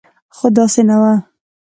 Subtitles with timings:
[0.35, 1.03] خو داسې نه و.